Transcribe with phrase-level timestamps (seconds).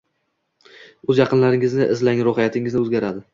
[1.13, 3.25] O‘z yaqinlaringizni izlang, ruhiyatingiz o‘zgaradi.